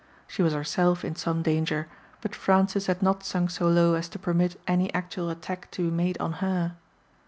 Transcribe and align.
She 0.27 0.41
was 0.41 0.53
herself 0.53 1.05
in 1.05 1.15
some 1.15 1.43
danger, 1.43 1.87
but 2.21 2.33
Francis 2.33 2.87
had 2.87 3.03
not 3.03 3.23
sunk 3.23 3.51
so 3.51 3.67
low 3.67 3.93
as 3.93 4.09
to 4.09 4.17
permit 4.17 4.59
any 4.67 4.91
actual 4.95 5.29
attack 5.29 5.69
to 5.77 5.83
be 5.91 5.95
made 5.95 6.17
on 6.17 6.33
her. 6.41 6.75